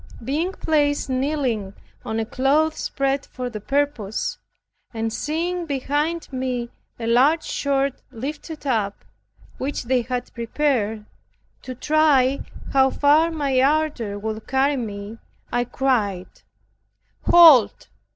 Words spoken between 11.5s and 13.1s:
to try how